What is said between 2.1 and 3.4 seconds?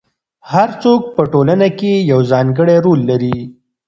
یو ځانګړی رول لري.